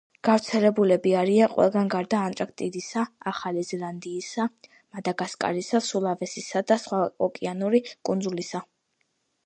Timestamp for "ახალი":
3.33-3.65